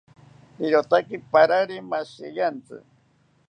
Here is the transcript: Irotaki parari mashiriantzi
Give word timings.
Irotaki 0.65 1.17
parari 1.31 1.77
mashiriantzi 1.89 2.77